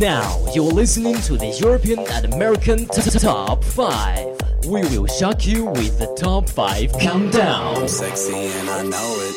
[0.00, 4.36] Now you're listening to the European and American t- t- Top 5.
[4.68, 7.88] We will shock you with the Top 5 Countdown.
[7.88, 9.36] Sexy and I know it.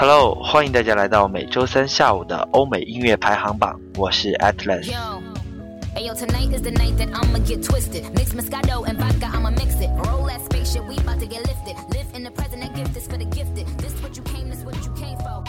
[0.00, 4.88] Hello，欢迎大家来到每周三下午的欧美音乐排行榜，我是 Atlas。
[5.92, 5.92] Yo.
[5.94, 8.04] Hey yo, tonight is the night that I'ma get twisted.
[8.14, 9.90] Mix Moscato and vodka, I'ma mix it.
[10.06, 11.76] Roll that spaceship, we about to get lifted.
[11.90, 13.66] Live in the present, that gift is for the gifted.
[13.78, 15.44] This what you came, this what you came for.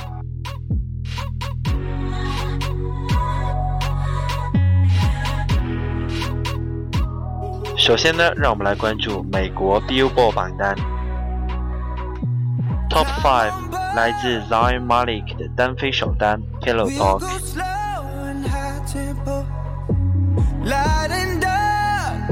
[7.77, 10.75] 首先呢，让我们来关注美国 Billboard 榜单。
[12.89, 13.53] Top Five
[13.95, 17.21] 来自 Zayn Malik 的单飞首单《Pillow We Talk
[20.64, 22.24] Light and dark.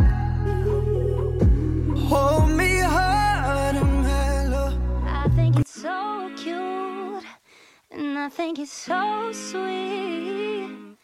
[2.09, 4.73] Hold me hard and mellow.
[5.07, 7.23] I think it's so cute,
[7.91, 10.97] and I think it's so sweet.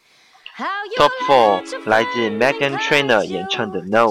[0.55, 4.07] How you Top Four 来自 Megan Trainor 演唱的《No》。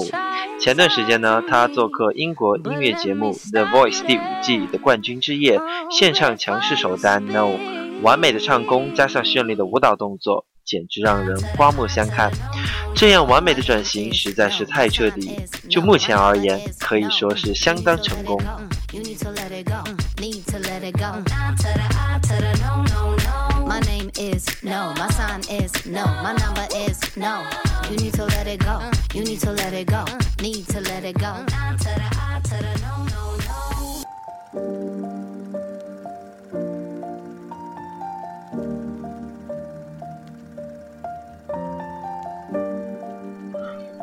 [0.61, 7.49] 前段时间呢，他做客英国音乐节目《The Voice》第五季的冠军之夜，献唱强势首单《No》，
[8.01, 12.31] 完美的唱功加上绚丽的舞蹈动作，简直让人刮目相看。
[12.99, 15.31] 这样完美的转型实在是太彻底，
[15.71, 18.37] 就目前而言，可以说是相当成功。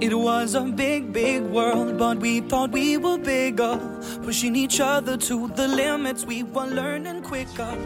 [0.00, 3.80] It was a big, big world, but we thought we were bigger.
[4.22, 7.76] Pushing each other to the limits, we were learning quicker.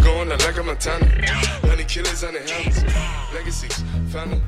[0.02, 1.06] Going out like a Montana,
[1.62, 2.82] honey killers on the helmets.
[3.34, 4.40] Legacies, family.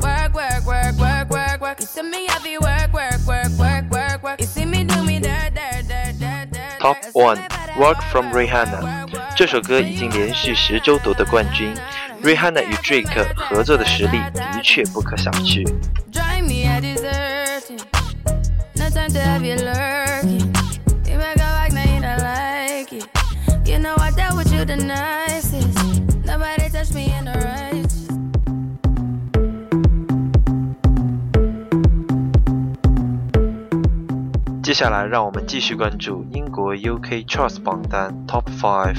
[0.00, 1.80] Work, work, work, work, work, work.
[1.80, 4.40] You see me heavy work, work, work, work, work, work.
[4.40, 6.80] You see me do me dirt, dirt, dirt, dirt, dirt.
[6.80, 9.08] Top One Work from Rihanna。
[9.36, 11.72] 这首歌已经连续十周夺得冠军。
[12.24, 15.64] Rihanna 与 Drake 合作的实力的确不可小觑。
[34.77, 38.97] 下来，让我们继续关注英国 UK Charts 榜单 Top Five。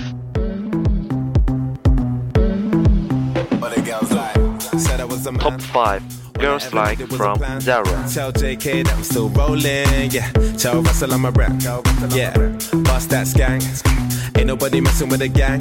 [3.61, 4.39] What the girls like?
[4.79, 5.41] Said I was a man.
[5.41, 6.03] Top Five
[6.39, 7.85] Girls Like from Zara。
[8.13, 10.31] Tell JK that I'm still rolling, yeah.
[10.59, 11.53] Tell Russell I'm a rap,
[12.11, 12.33] yeah.
[12.85, 13.63] Bust that skank.
[14.37, 15.61] Ain't nobody messing with a gang.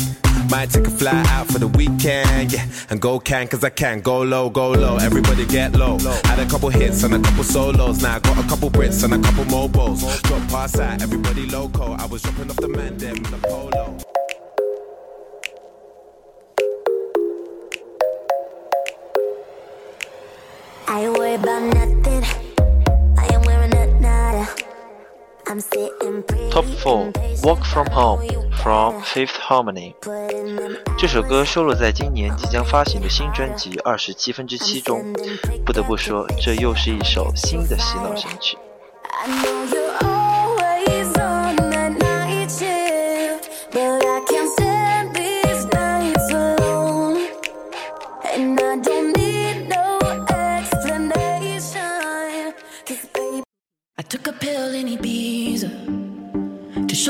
[0.51, 2.67] Might take a fly out for the weekend, yeah.
[2.91, 4.01] And go can, cause I can.
[4.01, 5.99] Go low, go low, everybody get low.
[6.25, 8.03] I had a couple hits and a couple solos.
[8.03, 10.01] Now I got a couple Brits and a couple mobiles.
[10.23, 11.93] Drop pass out, everybody loco.
[11.93, 13.99] I was dropping off the man them in a polo.
[21.29, 22.25] worry about nothing.
[23.19, 24.49] I am wearing a nada.
[25.47, 26.51] I'm sitting pretty.
[26.51, 27.13] Top four
[27.43, 29.95] Walk from Home from Fifth Harmony。
[30.99, 35.03] 这首歌收录在今年即将发行的新专辑《二十七分之七》中。
[35.65, 38.59] 不得不说，这又是一首新的洗脑神曲。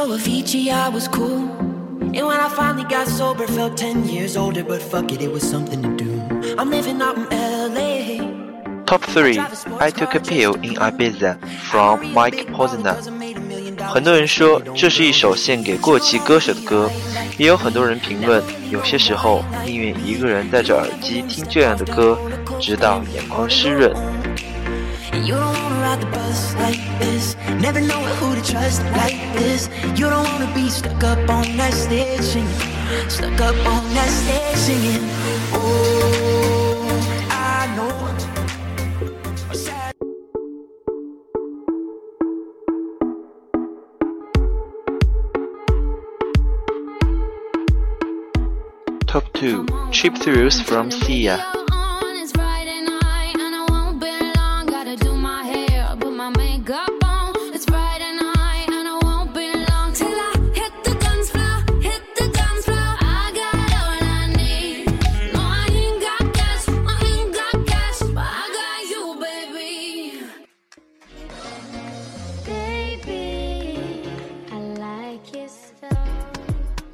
[0.09, 1.49] To show Avicii I was cool.
[2.01, 5.43] And when I finally got sober, felt 10 years older, but fuck it, it was
[5.49, 6.57] something to do.
[6.57, 7.29] I'm living out in
[7.75, 8.85] LA.
[8.87, 9.39] Top three
[9.81, 11.39] I Took a Pill in Ibiza
[11.71, 12.97] from Mike Posner。
[13.89, 16.91] 很多人说这是一首献给过气歌手的歌，
[17.39, 22.19] 也有很多人评论，有些时候宁愿一个人戴着耳机听这样的歌，
[22.61, 23.95] 直到眼眶湿润。
[25.81, 27.37] Ride the bus like this.
[27.61, 29.69] Never know who to trust like this.
[29.97, 33.09] You don't wanna be stuck up on that stage singing.
[33.09, 35.05] Stuck up on that stage singing.
[35.55, 36.91] Oh,
[37.31, 37.95] I know.
[49.07, 51.58] Top two Cheap Thrills from Sia。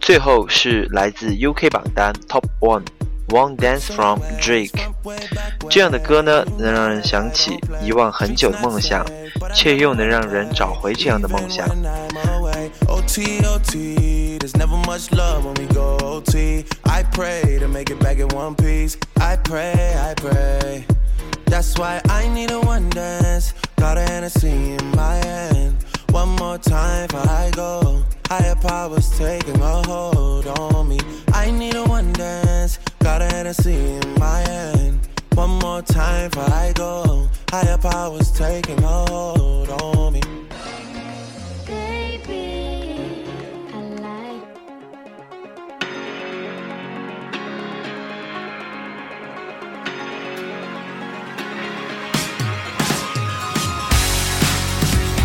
[0.01, 2.85] 最后是来自 UK 榜单 Top One
[3.29, 5.34] One Dance from Drake。
[5.71, 9.05] 这样的歌呢，能让人想起遗忘很久的梦想，
[9.55, 11.67] 却又能让人找回这样的梦想。
[12.89, 16.65] OT, OT, there's never much love when we go OT.
[16.85, 18.97] I pray to make it back in one piece.
[19.21, 20.85] I pray, I pray.
[21.47, 23.53] That's why I need a one dance.
[23.77, 25.85] Got a Hennessy in my hand.
[26.11, 28.03] One more time before I go.
[28.29, 30.99] Higher powers taking a hold on me.
[31.33, 32.79] I need a one dance.
[33.01, 34.14] Got a Hennessy in.
[35.45, 37.29] One more time before I go.
[37.53, 40.23] Higher powers taking hold on me.
[41.67, 43.27] Baby,
[43.71, 44.41] I like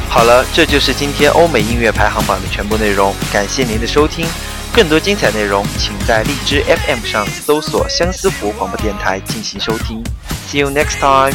[0.10, 3.16] 好了，这就是今天欧美音乐排行榜的全部内容。
[3.31, 4.25] 感谢您的收听，
[4.74, 10.04] 更多精彩内容，请在荔枝 FM 上搜索相思湖广播电台进行收听。
[10.48, 11.33] See you next time.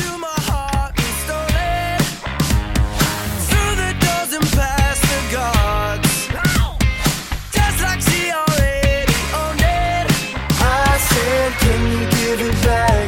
[11.60, 13.04] Can you give it back